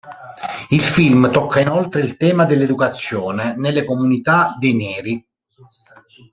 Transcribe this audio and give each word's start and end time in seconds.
Il 0.71 0.81
film 0.81 1.29
tocca 1.31 1.59
inoltre 1.59 2.01
il 2.01 2.17
tema 2.17 2.45
dell'educazione 2.47 3.53
nelle 3.55 3.83
comunità 3.83 4.55
dei 4.59 4.73
neri. 4.75 5.23